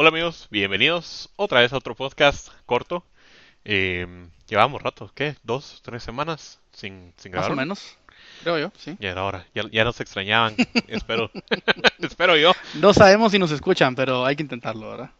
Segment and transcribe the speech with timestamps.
[0.00, 3.04] Hola amigos, bienvenidos otra vez a otro podcast corto.
[3.64, 4.06] Eh,
[4.46, 5.34] llevamos rato, ¿qué?
[5.42, 7.50] ¿Dos, tres semanas sin, sin Más grabar?
[7.50, 7.98] o menos,
[8.44, 8.96] creo yo, sí.
[9.00, 10.54] Ya era hora, ya, ya nos extrañaban,
[10.86, 11.32] espero,
[11.98, 12.52] espero yo.
[12.74, 15.10] No sabemos si nos escuchan, pero hay que intentarlo, ¿verdad?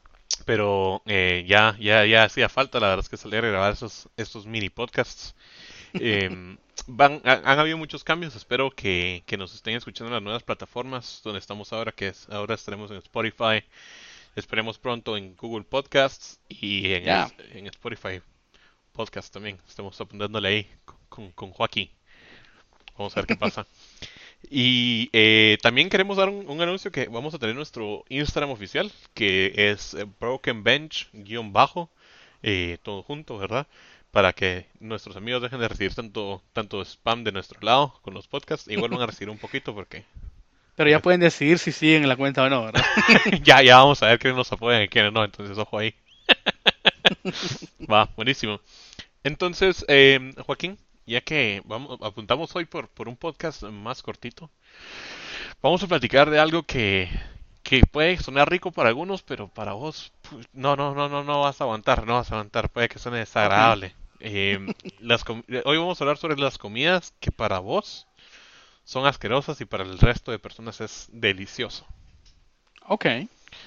[0.45, 4.09] Pero eh, ya, ya, ya hacía falta, la verdad es que salir a grabar esos,
[4.17, 5.35] estos mini podcasts.
[5.95, 6.57] Eh,
[6.87, 10.45] van, han, han habido muchos cambios, espero que, que nos estén escuchando en las nuevas
[10.45, 13.65] plataformas donde estamos ahora, que es, ahora estaremos en Spotify,
[14.37, 17.09] esperemos pronto en Google Podcasts y en,
[17.53, 18.21] en Spotify
[18.93, 20.67] Podcast también, estamos apuntándole ahí
[21.09, 21.91] con, con Joaquín.
[22.97, 23.67] Vamos a ver qué pasa.
[24.51, 28.91] Y eh, también queremos dar un, un anuncio que vamos a tener nuestro Instagram oficial,
[29.15, 31.91] que es eh, Broken Bench guion bajo,
[32.43, 33.67] eh, todo junto, ¿verdad?
[34.11, 38.27] Para que nuestros amigos dejen de recibir tanto, tanto spam de nuestro lado con los
[38.27, 40.05] podcasts y vuelvan a recibir un poquito porque
[40.79, 42.85] Pero ya pueden decidir si siguen en la cuenta o no, ¿verdad?
[43.45, 45.95] ya, ya vamos a ver quiénes nos apoyan y quiénes no, entonces ojo ahí.
[47.91, 48.61] Va, buenísimo.
[49.25, 54.51] Entonces, eh, Joaquín, ya que vamos, apuntamos hoy por, por un podcast más cortito,
[55.63, 57.09] vamos a platicar de algo que,
[57.63, 61.41] que puede sonar rico para algunos, pero para vos, pu- no, no, no, no, no
[61.41, 63.95] vas a aguantar, no vas a aguantar, puede que suene desagradable.
[64.21, 64.59] Eh,
[64.99, 68.08] las hoy vamos a hablar sobre las comidas que para vos
[68.89, 71.85] son asquerosas y para el resto de personas es delicioso.
[72.87, 73.05] Ok,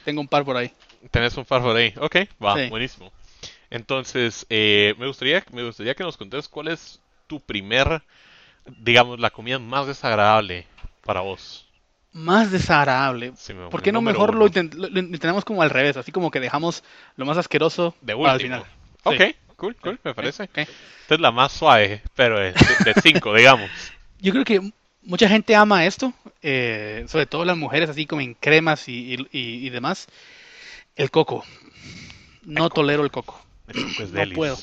[0.03, 0.72] tengo un par por ahí.
[1.11, 1.94] Tenés un par por ahí.
[2.00, 2.69] Ok, va, Sí.
[2.69, 3.11] buenísimo.
[3.69, 8.02] Entonces, eh, me gustaría, me gustaría que nos contes cuál es tu primer,
[8.80, 10.66] digamos, la comida más desagradable
[11.05, 11.67] para vos.
[12.13, 13.33] Más desagradable.
[13.38, 15.97] Sí, mi ¿Por qué no mejor lo, intent- lo- intentamos como al revés?
[15.97, 16.83] Así como que dejamos
[17.16, 18.39] lo más asqueroso De último.
[18.39, 18.66] final.
[19.03, 19.35] Ok, Sí.
[19.56, 20.44] cool, cool, me parece.
[20.45, 20.58] Ok.
[20.58, 23.69] Esta es la más suave, pero de, de cinco, digamos.
[24.19, 24.72] Yo creo que
[25.03, 29.66] mucha gente ama esto, eh, sobre todo las mujeres, así como en cremas y, y-
[29.66, 30.07] y- demás.
[30.95, 31.44] El coco.
[32.44, 33.41] No tolero el coco.
[33.67, 34.35] El coco es No delis.
[34.35, 34.57] puedo.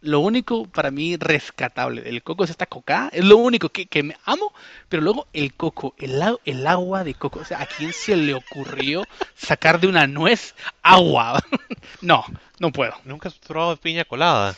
[0.00, 3.10] Lo único para mí rescatable del coco es esta coca.
[3.12, 4.52] Es lo único que, que me amo.
[4.88, 7.40] Pero luego el coco, el, el agua de coco.
[7.40, 9.02] O sea, ¿a quién se le ocurrió
[9.34, 11.42] sacar de una nuez agua?
[12.00, 12.24] no,
[12.60, 12.94] no puedo.
[13.04, 14.56] ¿Nunca has probado piña colada?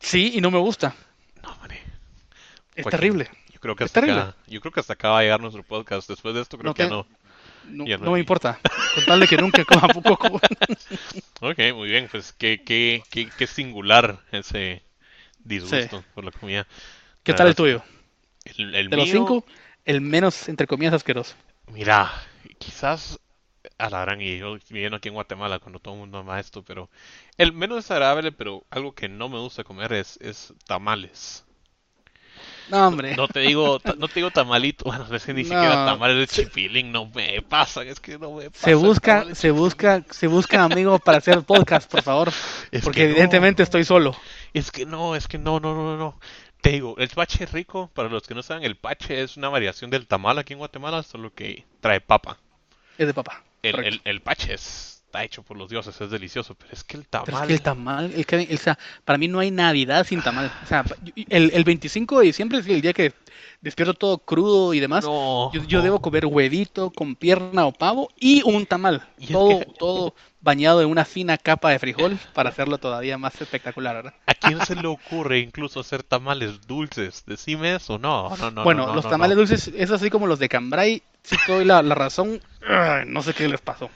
[0.00, 0.94] Sí, y no me gusta.
[1.42, 1.80] No, mané.
[2.74, 3.30] Es Joaquín, terrible.
[3.58, 6.08] Yo creo que hasta acá, yo creo que hasta acá va a llegar nuestro podcast.
[6.08, 7.06] Después de esto creo No que te- ya no.
[7.66, 8.58] No, Ya no no me importa.
[8.94, 10.40] Con tal de que nunca coma coco.
[11.40, 14.82] Ok, muy bien, pues qué, qué, qué, qué singular ese
[15.40, 16.04] disgusto Sí.
[16.14, 16.66] por la comida.
[17.22, 17.82] ¿Qué tal el tuyo?
[18.44, 19.44] El, el De los cinco,
[19.84, 21.34] el menos, entre comillas, asqueroso.
[21.66, 22.10] mira,
[22.58, 23.18] quizás
[23.76, 26.62] a la gran y yo viviendo aquí en Guatemala cuando todo el mundo ama esto,
[26.62, 26.88] pero
[27.36, 31.44] el menos desagradable, pero algo que no me gusta comer es, es tamales.
[32.68, 33.16] No, hombre.
[33.16, 35.48] No te digo, no te digo tamalito, bueno, es que ni No.
[35.48, 38.64] siquiera tamales de chipilín no me pasa, es que no me pasa.
[38.64, 42.32] Se busca, tamal se busca, se busca amigo para hacer podcast, por favor.
[42.70, 43.10] Es Porque no.
[43.10, 44.14] evidentemente estoy solo.
[44.52, 46.20] Es que no, es que no, no, no, no.
[46.60, 49.90] Te digo, el pache rico, para los que no saben, el pache es una variación
[49.90, 52.38] del tamal aquí en Guatemala, solo que trae papa.
[52.98, 53.44] Es de papá.
[53.62, 56.96] El, el, el pache es- está hecho por los dioses, es delicioso, pero es que
[56.98, 57.46] el Pero es tamal...
[57.48, 60.50] que el tamal, el, que- o sea, para mí no hay Navidad sin tamal.
[60.62, 60.84] O sea,
[61.30, 63.12] el, el 25 de diciembre es el día que
[63.60, 65.04] despierto todo crudo y demás.
[65.04, 69.02] No, Yo, yo debo comer huevito con pierna o pavo y un tamal.
[69.18, 73.40] Y Todo, que- todo bañado en una fina capa de frijol para hacerlo todavía más
[73.40, 74.14] espectacular, ¿verdad?
[74.26, 77.24] ¿A quién se le ocurre incluso hacer tamales dulces?
[77.26, 78.62] Decime eso, no, no, no.
[78.64, 79.40] bueno, no, no, los tamales no.
[79.40, 81.02] dulces es así como los de Cambrai.
[81.22, 82.40] Si te doy la, la razón,
[83.06, 83.90] no sé qué les pasó.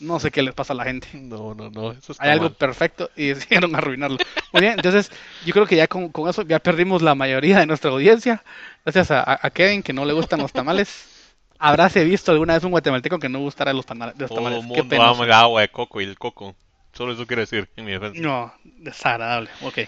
[0.00, 1.08] No sé qué les pasa a la gente.
[1.14, 2.54] No, no, no, eso está Hay algo mal.
[2.54, 4.18] perfecto y decidieron arruinarlo.
[4.52, 5.10] Muy bien, entonces
[5.46, 8.42] yo creo que ya con, con eso ya perdimos la mayoría de nuestra audiencia.
[8.84, 11.10] Gracias a, a- Kevin que no le gustan los tamales.
[11.58, 14.16] Habráse visto alguna vez un guatemalteco que no gustara los, Todo tamales.
[14.18, 15.10] el Qué mundo penoso.
[15.14, 16.56] ama el agua de coco y el coco.
[16.92, 18.20] Solo eso quiero decir en mi defensa.
[18.20, 19.48] No, desagradable.
[19.62, 19.78] Ok,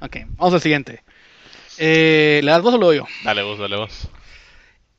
[0.00, 0.16] ok.
[0.36, 1.02] Vamos al siguiente.
[1.78, 3.06] Eh, ¿Le das vos o lo doy yo?
[3.24, 4.08] Dale vos, dale vos.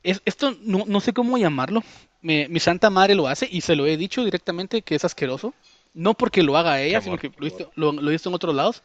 [0.02, 1.82] Es, esto no, no sé cómo llamarlo.
[2.26, 5.54] Me- mi santa madre lo hace y se lo he dicho directamente que es asqueroso.
[5.94, 8.34] No porque lo haga ella, sino que lo he visto, lo, lo he visto en
[8.34, 8.82] otros lados.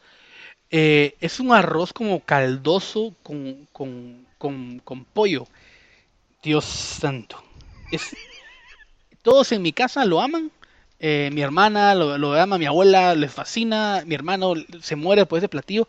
[0.70, 5.46] Eh, es un arroz como caldoso con, con, con, con pollo.
[6.42, 7.42] Dios santo.
[7.90, 8.14] Es,
[9.22, 10.50] todos en mi casa lo aman.
[11.00, 15.38] Eh, mi hermana lo, lo ama, mi abuela le fascina, mi hermano se muere por
[15.38, 15.88] ese platillo.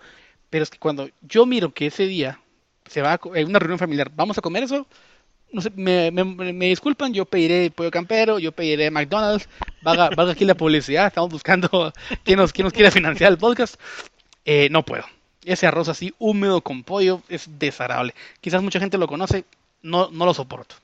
[0.50, 2.40] Pero es que cuando yo miro que ese día
[2.88, 4.88] se va a en una reunión familiar, vamos a comer eso,
[5.54, 6.24] no sé, me, me-
[6.54, 9.48] me disculpan, yo pediré pollo campero, yo pediré McDonald's,
[9.82, 13.76] valga, valga aquí la publicidad, estamos buscando quién nos, quién nos quiere financiar el podcast.
[14.46, 15.06] Eh, no puedo.
[15.46, 18.14] Ese arroz así húmedo con pollo es desagradable.
[18.42, 19.46] Quizás mucha gente lo conoce,
[19.82, 20.76] no, no lo soporto.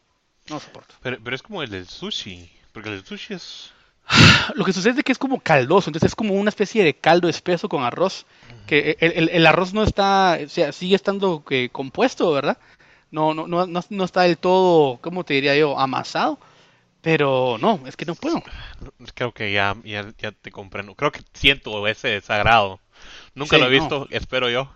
[0.50, 0.96] No lo soporto.
[1.02, 2.50] Pero, pero es como el del sushi.
[2.72, 3.72] Porque el del sushi es.
[4.56, 7.30] Lo que sucede es que es como caldoso, entonces es como una especie de caldo
[7.30, 8.26] espeso con arroz,
[8.66, 12.58] que el, el- el arroz no está, o sea, sigue estando eh, compuesto, ¿verdad?
[13.12, 15.80] No, no, no, no, no está del todo, ¿cómo te diría yo?
[15.80, 16.40] Amasado,
[17.02, 18.44] pero no, es que no puedo.
[19.16, 20.96] Creo que ya, ya, ya te comprendo.
[20.96, 22.80] Creo que siento ese desagrado.
[23.36, 23.70] Nunca Sí, lo he no.
[23.70, 24.72] visto, espero yo.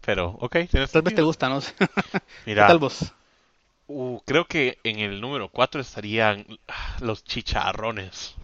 [0.00, 0.56] Pero, ok,
[0.90, 1.60] Tal vez te gusta, ¿no?
[2.56, 3.12] ¿Qué Mira, tal vos?
[3.88, 6.46] uh, creo que en el número 4 estarían
[7.00, 8.34] los chicharrones.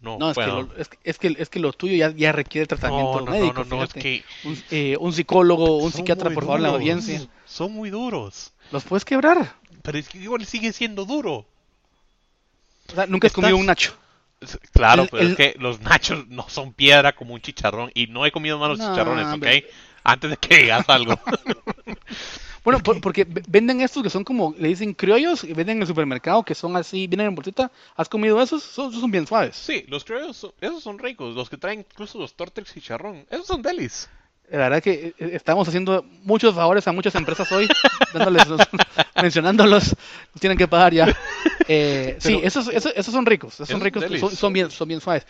[0.00, 2.30] No, No, es que, lo, es, que- es que es que lo tuyo ya, ya
[2.32, 5.90] requiere tratamiento no, no, médico, no, no, no, es que Un, eh, un psicólogo, un
[5.92, 7.26] psiquiatra, por favor, la audiencia.
[7.46, 8.52] Son muy duros.
[8.72, 9.54] ¿Los puedes quebrar?
[9.82, 11.46] Pero es que igual sigue siendo duro.
[12.88, 13.96] O sea, nunca has Estás- comido un nacho.
[14.72, 17.90] Claro, El- pero el- es que los nachos no son piedra como un chicharrón.
[17.94, 19.64] Y no he comido malos chicharrones, ¿ok?
[20.04, 21.18] Antes de que digas algo.
[22.66, 25.86] Bueno, por- porque venden estos que son como, le dicen criollos, y venden en el
[25.86, 27.70] supermercado que son así, vienen en bolsita.
[27.94, 28.60] ¿Has comido esos?
[28.64, 29.54] Son, esos son bien suaves.
[29.54, 31.36] Sí, los criollos, son- esos son ricos.
[31.36, 33.24] Los que traen incluso los tortex chicharrón.
[33.30, 34.08] Esos son delis.
[34.50, 37.68] La verdad que eh, estamos haciendo muchos favores a muchas empresas hoy,
[38.12, 38.60] dándoles los-
[39.22, 39.94] mencionándolos,
[40.40, 41.16] tienen que pagar ya.
[41.68, 45.00] Eh, sí, esos, esos, esos son ricos, esos son ricos, son, son bien, son bien
[45.00, 45.26] suaves.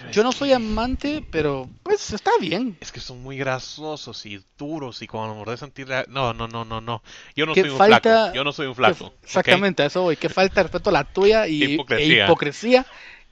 [0.00, 2.76] Pero Yo no que- soy amante, pero pues está bien.
[2.80, 5.88] Es que son muy grasosos y duros y cuando mordes sentir...
[6.08, 7.02] No, no, no, no, no.
[7.36, 8.34] Yo no ¿Qué soy un falta- flaco.
[8.34, 9.12] Yo no soy un flaco.
[9.22, 10.16] Exactamente, a eso voy.
[10.16, 12.22] Que falta de respeto a la tuya y Hipocresía.
[12.22, 12.86] e hipocresía.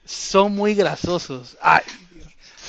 [0.05, 1.57] Son muy grasosos.
[1.61, 1.81] Ay,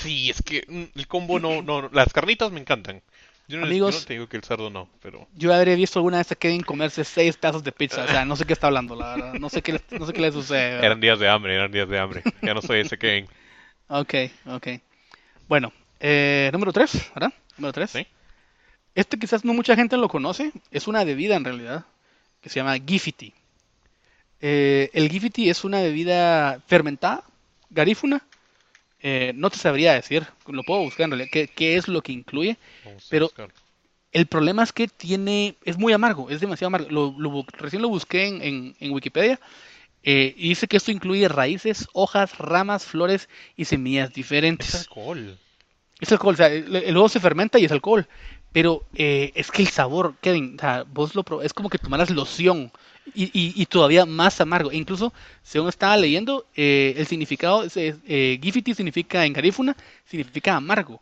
[0.02, 3.02] Sí, es que mm, el combo no, no, no- Las carnitas me encantan.
[3.48, 5.28] Yo no, Amigos- yo no te digo que el cerdo no, pero...
[5.34, 8.04] yo habría visto alguna vez a Kevin comerse seis pedazos de pizza.
[8.04, 9.34] O sea, no sé qué está hablando, la verdad.
[9.34, 10.70] No sé qué, no sé qué le sucede.
[10.70, 10.84] ¿verdad?
[10.84, 12.22] Eran días de hambre, eran días de hambre.
[12.40, 13.26] Ya no soy ese Kevin.
[13.88, 14.14] Ok,
[14.46, 14.68] ok.
[15.48, 17.32] Bueno, eh, número 3, ¿verdad?
[17.58, 17.90] Número 3.
[17.90, 18.06] Sí.
[18.94, 20.52] Este quizás no mucha gente lo conoce.
[20.70, 21.84] Es una bebida en realidad
[22.40, 23.32] que se llama Gifity.
[24.40, 27.24] Eh, el Gifity es una bebida fermentada,
[27.70, 28.22] garífuna.
[29.00, 32.12] Eh, no te sabría decir, lo puedo buscar en realidad, qué, qué es lo que
[32.12, 32.56] incluye.
[32.84, 33.30] Vamos Pero-.
[34.12, 36.90] El problema es que tiene, es muy amargo, es demasiado amargo.
[36.90, 39.40] Lo, lo recién lo busqué en, en- en Wikipedia
[40.02, 44.74] eh, y dice que esto incluye raíces, hojas, ramas, flores y semillas Es diferentes.
[44.74, 45.38] alcohol.
[46.00, 48.06] Es alcohol, o sea, el, el huevo se fermenta y es alcohol.
[48.52, 52.10] Pero eh, es que el sabor, Kevin, o sea, vos lo es como que tomaras
[52.10, 52.70] loción
[53.14, 54.70] y, y- y todavía más amargo.
[54.70, 55.12] E incluso,
[55.42, 58.38] según estaba leyendo, eh, el significado, es, es, eh,
[58.76, 59.74] significa en garífuna,
[60.04, 61.00] significa amargo.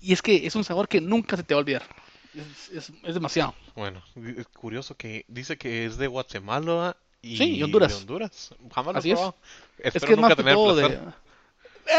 [0.00, 1.82] Y es que es un sabor que nunca se te va a olvidar.
[2.34, 3.54] Es, es- es demasiado.
[3.76, 7.90] Bueno, es curioso que dice que es de Guatemala y Sí, y Honduras.
[7.90, 8.54] de Honduras.
[8.74, 9.16] Jamás lo he Así es.
[9.16, 9.36] probado.
[9.78, 10.98] Es Espero que es más que todo de...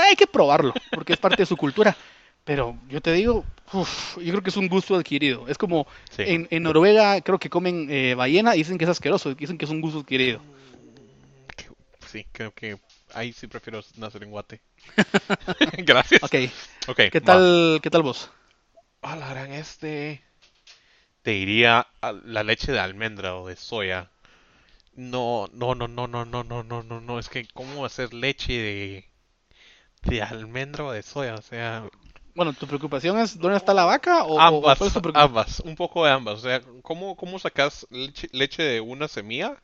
[0.07, 1.95] Hay que probarlo, porque es parte de su cultura.
[2.43, 3.43] Pero yo te digo,
[3.73, 5.47] uf, yo creo que es un gusto adquirido.
[5.47, 6.23] Es como Sí.
[6.25, 9.65] en, en Noruega creo que comen eh, ballena y dicen que es asqueroso, dicen que
[9.65, 10.41] es un gusto adquirido.
[12.07, 12.79] Sí, creo que
[13.13, 14.61] ahí sí prefiero nacer en Guate.
[15.79, 16.23] Gracias.
[16.23, 16.35] Ok,
[16.87, 17.25] Ok, ¿qué va.
[17.25, 18.31] tal, qué tal vos?
[19.01, 20.21] Ah, la gran este.
[21.21, 24.09] Te diría a la leche de almendra o de soya.
[24.95, 27.19] No, no, no, no, no, no, no, no, no, no.
[27.19, 29.09] Es que, ¿cómo hacer leche de,
[30.03, 31.35] de almendra o de soya?
[31.35, 31.89] O sea,
[32.35, 35.75] Bueno, ¿tu preocupación es dónde está la vaca o, o ambas, es tu ambas, un
[35.75, 36.35] poco de ambas.
[36.39, 39.61] O sea, ¿cómo, cómo sacas leche, leche de una semilla?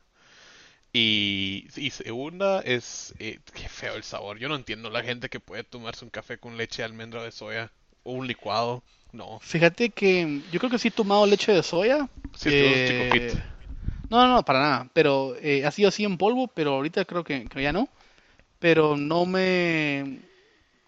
[0.92, 4.38] Y, y segunda es, eh, qué feo el sabor.
[4.38, 7.24] Yo no entiendo la gente que puede tomarse un café con leche de almendra o
[7.24, 7.70] de soya
[8.02, 8.82] o un licuado.
[9.12, 9.38] No.
[9.40, 12.08] Fíjate que yo creo que sí he tomado leche de soya.
[12.34, 13.42] Sí, eh,
[14.08, 14.26] fit.
[14.26, 14.90] no, no, para nada.
[14.92, 17.88] Pero eh, ha sido así en polvo, pero ahorita creo que, que ya no.
[18.60, 20.20] Pero no me...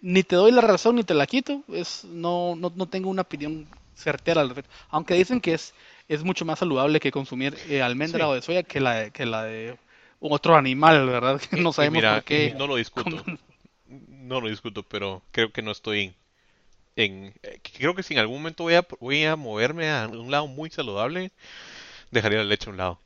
[0.02, 1.64] Ni te doy la razón ni te la quito.
[1.68, 4.72] Es, no, no, no tengo una opinión certera al respecto.
[4.90, 5.74] Aunque dicen que es,
[6.08, 8.30] es mucho más saludable que consumir eh, almendra Sí.
[8.30, 9.78] o de soya que la, de- que la de
[10.20, 11.40] otro animal, ¿verdad?
[11.40, 12.54] Que no sabemos mira, por qué.
[12.56, 13.24] no lo discuto.
[13.86, 16.14] No lo discuto, pero creo que no estoy
[16.96, 17.34] en...
[17.42, 20.46] eh, Creo que si en algún momento voy a, voy a moverme a un lado
[20.48, 21.32] muy saludable,
[22.12, 23.00] dejaría la leche a un lado.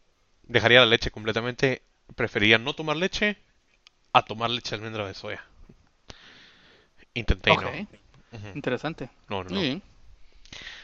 [0.53, 1.83] Dejaría la leche completamente.
[2.15, 3.37] Preferiría no tomar leche
[4.13, 5.43] a tomar leche de almendra de soya.
[7.15, 7.63] Intenté y no.
[8.55, 9.09] Interesante.
[9.29, 9.61] No, no, no.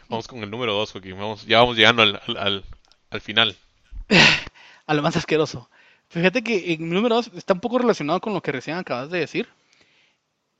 [0.08, 2.64] Vamos con el número 2, porque vamos, ya vamos llegando al, al, al-
[3.10, 3.56] al final.
[4.86, 5.68] A lo más asqueroso.
[6.08, 9.18] Fíjate que mi número 2 está un poco relacionado con lo que recién acabas de
[9.18, 9.48] decir.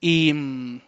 [0.01, 0.81] Y mm,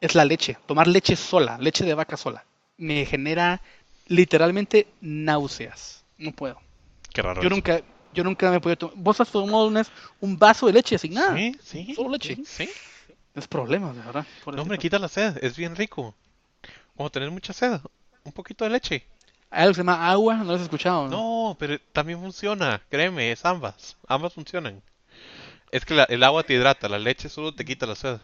[0.00, 0.58] es la leche.
[0.66, 2.44] Tomar leche sola, leche de vaca sola.
[2.76, 3.62] Me genera
[4.08, 6.04] literalmente náuseas.
[6.18, 6.60] No puedo.
[7.18, 7.42] Qué raro.
[7.42, 7.56] Yo eso.
[7.56, 7.80] nunca,
[8.14, 8.94] yo nunca me he podido tomar.
[8.96, 9.84] ¿Vos has tomado una
[10.20, 11.36] un vaso de leche sin nada?
[11.36, 11.94] Sí, sí.
[11.96, 12.36] Solo leche.
[12.36, 12.70] sí, sí.
[13.34, 14.24] Es problema, de verdad.
[14.46, 14.80] No, hombre, pobrecito.
[14.82, 15.36] quita la sed.
[15.42, 16.14] Es bien rico.
[16.94, 17.80] Cuando tenés mucha sed,
[18.22, 19.04] un poquito de leche.
[19.50, 21.08] Hay algo que se llama agua, no lo has escuchado.
[21.08, 23.96] No, pero también funciona, créeme, es ambas.
[24.06, 24.80] Ambas funcionan.
[25.72, 28.18] Es que la- el agua te hidrata, la leche solo te quita la sed.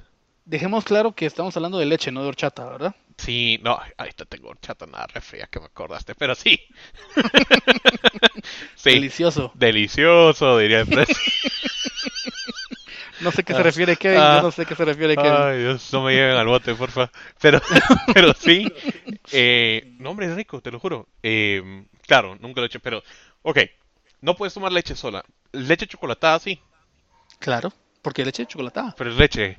[0.44, 2.94] Dejemos claro que estamos hablando de leche, no de horchata, ¿verdad?
[3.16, 6.60] Sí, no, ahí te tengo horchata nada re fría que me acordaste, pero sí.
[8.74, 9.52] sí, Delicioso.
[9.54, 10.84] delicioso, diría.
[13.20, 15.32] No sé qué se Ah, refiere Kevin, ah, yo no sé qué se refiere Kevin.
[15.32, 17.10] Ay, Dios, no me lleven al bote, porfa.
[17.40, 17.60] Pero,
[18.12, 18.66] pero sí.
[19.30, 21.08] Eh, no, hombre, es rico, te lo juro.
[21.22, 23.02] Eh, claro, nunca lo he hecho, pero.
[23.42, 23.58] Ok,
[24.20, 25.24] no puedes tomar leche sola.
[25.52, 26.60] Leche chocolatada, sí,
[27.38, 28.94] Claro, porque leche chocolatada.
[28.98, 29.58] pero es leche.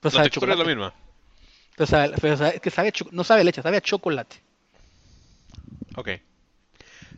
[0.00, 0.94] Pero La textura es la misma.
[1.78, 4.36] Pero sabe- pero sabe- es que sabe no sabe leche, sabe a chocolate.
[5.96, 6.08] Ok.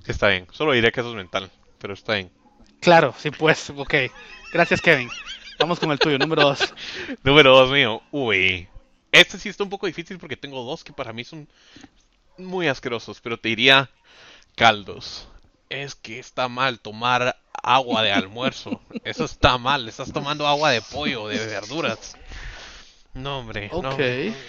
[0.04, 0.46] Sí, está bien.
[0.52, 2.30] Solo diré que eso es mental, pero está bien.
[2.80, 3.94] Claro, sí, pues, ok.
[4.52, 5.10] Gracias, Kevin.
[5.58, 6.72] Vamos con el tuyo, número dos.
[7.24, 8.02] Número dos mío.
[8.10, 8.68] Uy.
[9.12, 11.48] Este sí está un poco difícil porque tengo dos que para mí son
[12.38, 13.90] muy asquerosos, pero te diría
[14.56, 15.26] caldos.
[15.68, 18.80] Es que está mal tomar agua de almuerzo.
[19.04, 19.88] Eso está mal.
[19.88, 22.16] Estás tomando agua de pollo, de verduras.
[23.14, 23.68] No, hombre.
[23.72, 23.90] no.
[23.90, 24.00] Ok.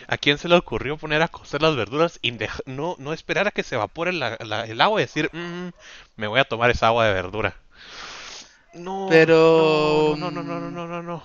[0.08, 3.51] ¿A quién se le ocurrió poner a cocer las verduras y no, no esperar a
[3.51, 5.70] que se evapore la- la- el agua y decir, "Mm,
[6.15, 7.56] me voy a tomar esa agua de verdura?
[8.74, 9.08] No.
[9.10, 11.24] Pero- No, no, no, no, no, no, no.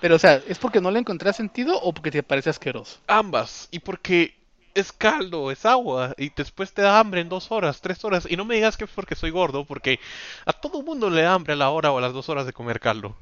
[0.00, 2.98] Pero, o sea, ¿es porque no le encontré sentido o porque te parece asqueroso?
[3.06, 3.68] Ambas.
[3.70, 4.34] Y porque
[4.74, 6.14] es caldo, es agua.
[6.18, 8.26] Y después te da hambre en dos horas, tres horas.
[8.28, 9.98] Y no me digas que es porque soy gordo, porque
[10.46, 12.52] a todo mundo le da hambre a la hora o a las dos horas de
[12.52, 13.16] comer caldo.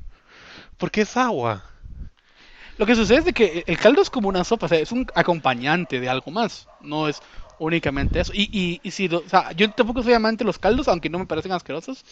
[0.77, 1.65] Porque es agua.
[2.79, 4.93] Lo que sucede es de que el caldo es como una sopa, o sea, es
[4.93, 7.21] un acompañante de algo más, no es
[7.59, 8.33] únicamente eso.
[8.35, 11.19] Y, y, y si, o sea, yo tampoco soy amante de los caldos, aunque no
[11.19, 12.05] me parecen asquerosos,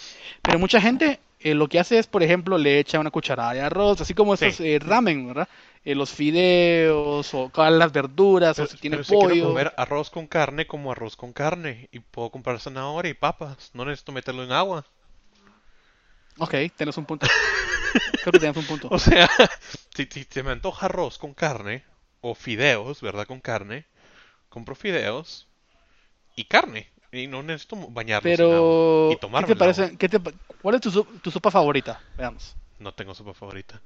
[0.44, 3.62] pero mucha gente eh, lo que hace es, por ejemplo, le echa una cucharada de
[3.62, 4.44] arroz, así como Sí.
[4.46, 5.48] estos eh, ramen, ¿verdad?
[5.82, 9.48] Eh, los fideos, o las verduras, Pero, o si tiene pero si quiero pollo.
[9.48, 11.88] comer arroz con carne, como arroz con carne.
[11.90, 13.70] Y puedo comprar zanahoria y papas.
[13.72, 14.84] No necesito meterlo en agua.
[16.38, 17.26] Ok, tienes un punto.
[18.20, 18.88] Creo que tienes un punto.
[18.94, 19.28] O sea,
[19.94, 21.84] si, si se me antoja arroz con carne,
[22.20, 23.26] o fideos, ¿verdad?
[23.26, 23.86] Con carne,
[24.50, 25.48] compro fideos
[26.36, 26.90] y carne.
[27.12, 27.92] Y no necesito agua.
[28.22, 29.96] Pero, Y ¿qué te parece?
[29.96, 30.90] qué te pa- ¿Cuál es tu,
[31.30, 32.00] sopa favorita?
[32.16, 32.56] Veamos.
[32.80, 33.80] No tengo sopa favorita.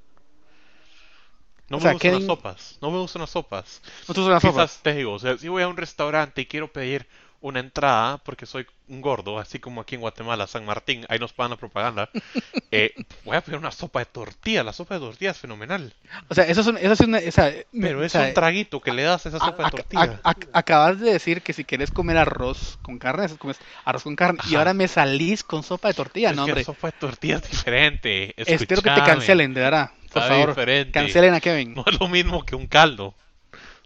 [1.69, 2.77] No O me sea, gustan Kevin- las sopas.
[2.81, 3.81] No me gustan las sopas.
[4.07, 4.71] ¿No te gustan las sopas?
[4.71, 7.07] Quizás te digo, o sea, si voy a un restaurante y quiero pedir
[7.47, 11.31] una entrada, porque soy un gordo, así como aquí en Guatemala, San Martín, ahí nos
[11.33, 12.09] pagan la propaganda,
[12.71, 14.63] eh, voy a pedir una sopa de tortilla.
[14.63, 15.93] La sopa de tortilla es fenomenal.
[16.29, 17.19] O sea, eso es, un- eso es una...
[17.19, 19.45] o sea, me- Pero o es sea, un traguito que le das a esa a-
[19.45, 20.19] sopa de tortilla.
[20.23, 24.15] a- a- acabas de decir que si quieres comer arroz con carne, comes arroz con
[24.15, 24.39] carne.
[24.49, 26.61] Y ahora me salís con sopa de tortilla, Es no, que hombre.
[26.61, 28.33] la sopa de tortilla es diferente.
[28.37, 29.91] Espero que te cancelen, de verdad.
[30.11, 30.91] Por Está favor, diferente.
[30.93, 31.73] cancelen a Kevin.
[31.75, 33.13] No es lo mismo que un caldo.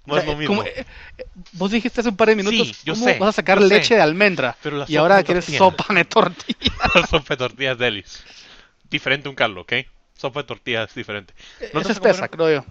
[0.05, 0.55] No es lo mismo.
[0.57, 0.85] como, eh,
[1.17, 3.59] eh, vos dijiste hace un par de minutos, Sí, yo ¿cómo sé, vas a sacar
[3.59, 3.73] yo sé.
[3.75, 4.55] leche de almendra?
[4.63, 6.71] Pero y ahora quieres sopa de tortilla.
[6.95, 8.23] La sopa de tortilla es delis.
[8.89, 9.73] Diferente un caldo, ¿ok?
[10.17, 11.33] Sopa de tortilla es diferente.
[11.73, 12.65] ¿No es espesa, creo yo.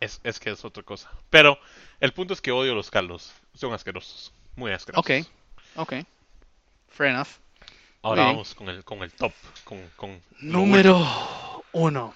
[0.00, 1.10] Es, es que es otra cosa.
[1.30, 1.58] Pero
[2.00, 3.32] el punto es que odio los caldos.
[3.54, 4.32] Son asquerosos.
[4.56, 5.04] Muy asquerosos.
[5.04, 5.26] Ok,
[5.76, 5.92] ok.
[6.88, 7.28] Fair enough.
[8.02, 8.36] Ahora Muy bien.
[8.36, 9.32] vamos con el, con el top.
[9.64, 12.14] Con, con Número uno.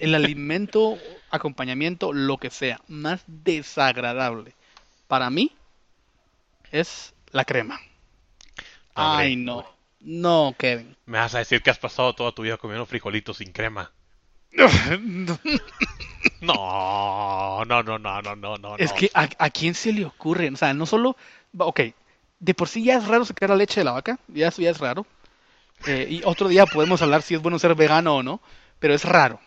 [0.00, 0.98] El alimento,
[1.30, 4.54] acompañamiento, lo que sea, más desagradable
[5.06, 5.52] para mí
[6.72, 7.80] es la crema.
[8.94, 9.66] Hombre, Ay, no.
[10.00, 10.96] No, Kevin.
[11.04, 13.92] Me vas a decir que has pasado toda tu vida comiendo frijolitos sin crema.
[16.42, 18.76] No, no, no, no, no, no, no.
[18.76, 21.16] Es que ¿a, a quién se le ocurre, o sea, no solo,
[21.56, 21.80] ok,
[22.38, 24.70] de por sí ya es raro sacar la leche de la vaca, ya, eso ya
[24.70, 25.06] es raro.
[25.86, 28.40] Eh, y otro día podemos hablar si es bueno ser vegano o no,
[28.78, 29.40] pero es raro.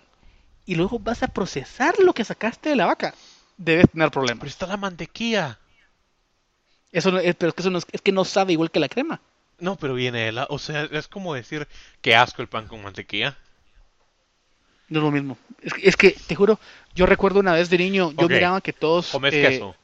[0.65, 3.13] Y luego vas a procesar lo que sacaste de la vaca,
[3.57, 4.47] debes tener Pero problemas.
[4.47, 5.59] está la mantequilla.
[6.91, 8.79] Eso no, es, pero es que eso no es, es que no sabe igual que
[8.79, 9.19] la crema.
[9.59, 10.45] No, pero viene de la...
[10.49, 11.67] O sea, es como decir
[12.01, 13.37] que asco el pan con mantequilla.
[14.89, 15.37] No es lo mismo.
[15.61, 16.59] Es, que- es que, te juro,
[16.93, 19.09] yo recuerdo una vez de niño, yo miraba que todos...
[19.09, 19.75] Comes eh, queso.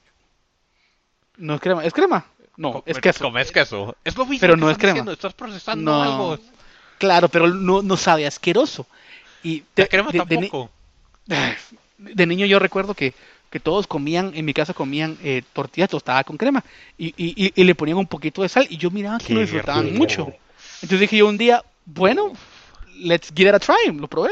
[1.38, 2.26] No es crema, ¿es crema?
[2.58, 3.24] No, es queso.
[3.24, 3.96] Comes queso.
[4.04, 4.94] Es lo mismo Pero que no es crema.
[4.94, 6.02] diciendo, Estás procesando No.
[6.04, 6.40] algo.
[6.98, 8.86] Claro, pero no, no sabe asqueroso.
[9.44, 10.70] Y La de- crema de- tampoco.
[11.98, 13.14] De niño yo recuerdo que,
[13.50, 16.64] que todos comían, en mi casa comían eh, tortilla tostada con crema
[16.98, 19.42] y, y- y- y le ponían un poquito de sal y yo miraba que lo
[19.42, 19.98] disfrutaban rico.
[19.98, 20.34] mucho.
[20.82, 22.32] Entonces dije yo un día, bueno,
[23.00, 24.32] let's give it a try, lo probé.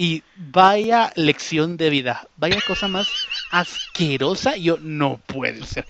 [0.00, 3.08] Y vaya lección de vida, vaya cosa más
[3.50, 5.86] asquerosa, yo no puede ser.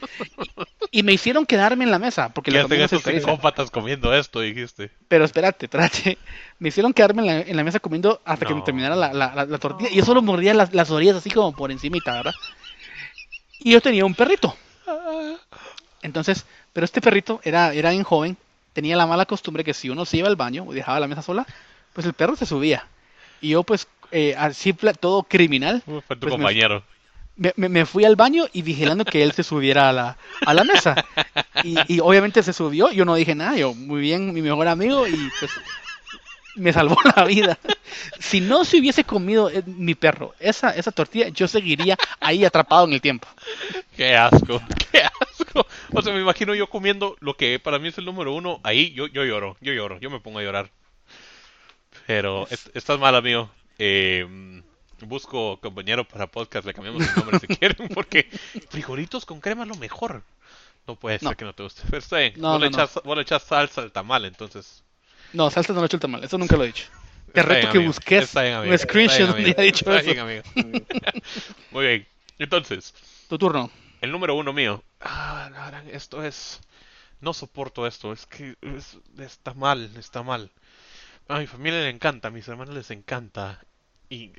[0.91, 3.01] Y, y me hicieron quedarme en la mesa, porque ¿Qué la hacen comida se estos
[3.01, 3.27] esteriliza.
[3.31, 4.41] psicópatas comiendo esto?
[4.41, 4.91] Dijiste.
[5.09, 6.17] Pero espérate, espérate.
[6.59, 9.35] Me hicieron quedarme en la, en la mesa comiendo hasta que me terminara la, la-
[9.35, 9.91] la- la tortilla.
[9.91, 12.35] Y yo solo mordía las, las orillas así como por encimita, ¿verdad?
[13.59, 14.57] Y yo tenía un perrito.
[16.03, 18.37] Entonces, pero este perrito era, era bien joven.
[18.73, 21.21] Tenía la mala costumbre que si uno se iba al baño o dejaba la mesa
[21.23, 21.47] sola,
[21.93, 22.87] pues el perro se subía.
[23.41, 26.83] Y yo pues, eh, así todo criminal, Uh, Fue tu Pues compañero.
[27.37, 30.55] me, me- me fui al baño y vigilando que él se subiera a la, a
[30.55, 31.05] la mesa.
[31.65, 35.07] Y, y obviamente se subió, yo no dije nada, yo muy bien, mi mejor amigo,
[35.07, 35.51] y pues
[36.57, 37.59] me salvó la vida.
[38.21, 42.87] Si no se hubiese comido eh, mi perro esa, esa tortilla, yo seguiría ahí atrapado
[42.87, 43.29] en el tiempo.
[43.97, 44.61] Qué asco,
[44.93, 45.67] qué asco.
[45.93, 48.61] O sea, me imagino yo comiendo lo que para mí es el número uno.
[48.63, 50.71] Ahí yo, yo lloro, yo lloro, yo me pongo a llorar.
[52.07, 53.51] Pero es- estás mal, amigo.
[53.79, 54.63] Eh,
[55.03, 58.29] busco compañero para podcast, le cambiamos el nombre si quieren, porque
[58.71, 60.23] frijolitos con crema es lo mejor.
[60.87, 61.37] No puede ser No.
[61.37, 61.83] que no te guste.
[61.87, 62.83] Pero está bien, No, vos, le no, no.
[62.85, 64.83] echas, vos le echas salsa al tamal, entonces.
[65.33, 66.87] No, salsa no lo he hecho el tamal, eso nunca lo he dicho.
[67.33, 67.89] Te reto bien, que amigo.
[67.93, 70.07] busques bien, un screenshot donde haya dicho Está eso.
[70.07, 70.43] bien, amigo.
[71.71, 72.09] Muy bien.
[72.39, 72.95] Entonces,
[73.29, 73.71] Tu turno.
[74.01, 74.83] el número uno mío.
[75.01, 75.51] Ah,
[75.93, 76.61] esto es.
[77.21, 78.13] No soporto esto.
[78.15, 80.51] Es que es- está mal, está mal.
[81.29, 83.61] A mi familia le encanta, a mis hermanos les encanta.
[84.11, 84.33] Y,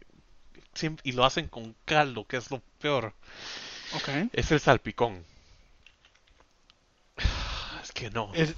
[1.03, 3.13] y lo hacen con caldo, que es lo peor.
[3.95, 4.29] Ok.
[4.33, 5.23] Es el salpicón.
[7.83, 8.31] Es que no.
[8.33, 8.55] Es-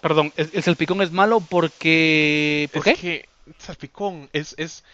[0.00, 2.68] perdón, es- el salpicón es malo porque...
[2.72, 3.00] ¿Por es qué?
[3.00, 4.84] que salpicón es, es.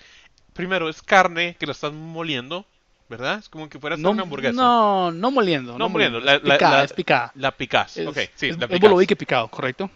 [0.54, 2.66] Primero, es carne que lo estás moliendo,
[3.08, 3.38] ¿verdad?
[3.38, 4.52] Es como que fuera No, una hamburguesa.
[4.54, 5.78] no, no moliendo.
[5.78, 7.32] No moliendo, la- Es la- picada, la- es picada.
[7.36, 7.96] La picás.
[7.96, 8.80] Es, ok, sí, es, la es picás.
[8.80, 9.90] bolobique picado, ¿correcto?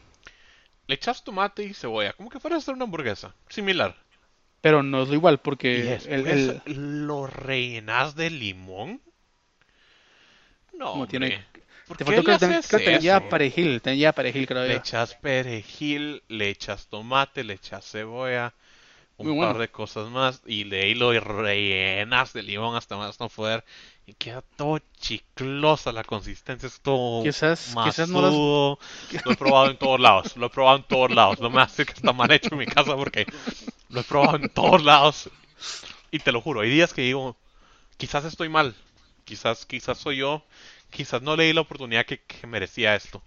[0.86, 3.34] Le echas tomate y cebolla, como que fuera a hacer una hamburguesa.
[3.48, 3.96] Similar.
[4.64, 6.62] Pero no es lo igual porque el, el-
[7.06, 9.00] lo rellenas de limón.
[10.72, 11.46] No, Como tiene- hombre.
[11.86, 16.48] ¿Por te qué faltó que, que tenía perejil, tenía perejil creo Le echas perejil, le
[16.48, 18.54] echas tomate, le echas cebolla,
[19.18, 19.58] un Muy par bueno.
[19.58, 23.64] de cosas más y de ahí lo rellenas de limón hasta más no poder
[24.06, 28.78] y queda todo chiclosa la consistencia, es todo Quizás- quizás no las- masudo.
[29.24, 31.40] Lo he probado en todos lados, lo he probado en todos lados.
[31.40, 33.26] No me hace que está mal hecho en mi casa porque
[33.88, 35.30] lo he probado en todos lados.
[36.10, 37.36] Y te lo juro, hay días que digo,
[37.96, 38.74] quizás estoy mal,
[39.24, 40.44] quizás, quizás soy yo,
[40.90, 43.22] quizás no le di la oportunidad que, que merecía esto.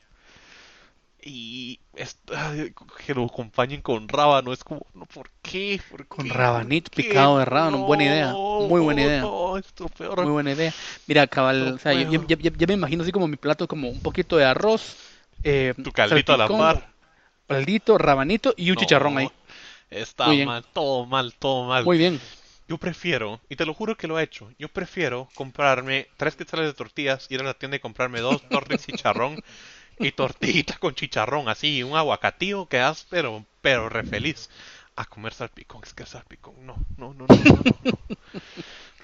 [1.29, 2.73] Y es- ay,
[3.05, 5.79] que lo acompañen con rábano, es como, no, ¿por qué?
[5.91, 6.33] ¿Por Con qué?
[6.33, 7.09] rabanito ¿Por qué?
[7.09, 9.21] picado de rábano, buena idea, No, muy buena idea.
[9.23, 9.55] No,
[9.97, 10.23] peor.
[10.23, 10.73] Muy buena idea.
[11.05, 13.67] Mira, cabal, No o sea, yo, yo- yo- yo me imagino así como mi plato,
[13.67, 14.95] como un poquito de arroz,
[15.43, 16.93] eh, Tu caldito a la par.
[17.47, 19.29] Caldito, rabanito y un No, chicharrón ahí.
[19.89, 21.85] Está mal, todo mal, todo mal.
[21.85, 22.19] Muy bien.
[22.67, 26.67] Yo prefiero, y te lo juro que lo he hecho, yo prefiero comprarme tres quetzales
[26.67, 29.39] de tortillas, ir a la tienda y comprarme dos tortillas de chicharrón
[29.99, 34.49] y tortillita con chicharrón, así, un aguacatío que das, pero, pero re feliz.
[34.95, 37.99] A comer salpicón, es que el salpicón, no, no, no, no, no, no.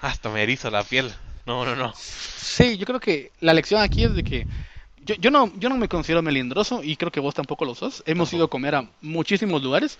[0.00, 1.12] Hasta me eriza la piel.
[1.46, 1.92] No, no, no.
[1.96, 4.46] Sí, yo creo que la lección aquí es de que
[5.04, 8.02] yo, yo no yo no me considero melindroso y creo que vos tampoco lo sos.
[8.06, 8.36] Hemos Tampoco.
[8.36, 9.98] ido a comer a muchísimos lugares.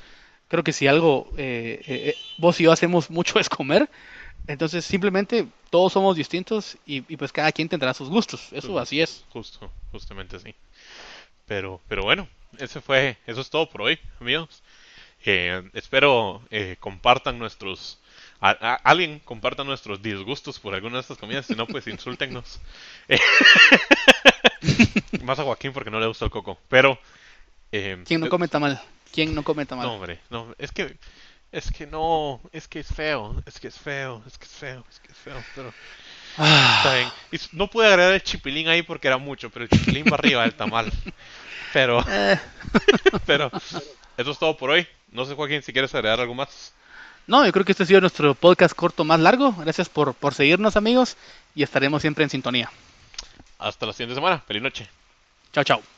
[0.49, 3.89] Creo que si algo eh, eh, eh, vos y yo hacemos mucho es comer.
[4.47, 8.49] Entonces simplemente todos somos distintos y, y pues cada quien tendrá sus gustos.
[8.53, 9.25] Eso así es.
[9.31, 10.55] Justo, justamente así.
[11.47, 12.29] Pero, pero bueno,
[12.59, 14.63] ese fue, eso es todo por hoy, amigos.
[15.27, 17.99] Eh, espero eh, compartan nuestros,
[18.41, 22.61] a- a- alguien comparta nuestros disgustos por alguna de estas comidas, si no, pues insúltennos.
[23.09, 23.19] Eh,
[25.23, 26.99] Más a Joaquín porque no le gusta el coco, pero...
[27.73, 28.81] eh, ¿Quién no come tamal?
[29.13, 29.87] ¿Quién no come tamal?
[29.87, 30.97] no, hombre, no, es que,
[31.53, 34.85] es que no, es que es feo, es que es feo, es que es feo,
[34.91, 35.73] es que es feo, pero...
[36.39, 37.09] Ah, Está bien.
[37.33, 40.43] Y no pude agregar el chipilín ahí porque era mucho, pero el chipilín va arriba
[40.43, 40.93] del tamal.
[41.73, 42.39] Pero, eh,
[43.27, 43.51] pero,
[44.17, 44.87] eso es todo por hoy.
[45.13, 46.73] No sé, Joaquín, si quieres agregar algo más.
[47.27, 49.53] no, yo creo que este ha sido nuestro podcast corto más largo.
[49.59, 51.17] Gracias por, por seguirnos amigos
[51.55, 52.71] y estaremos siempre en sintonía.
[53.59, 54.41] Hasta la siguiente semana.
[54.41, 54.89] Feliz noche.
[55.53, 55.94] Chao, chao.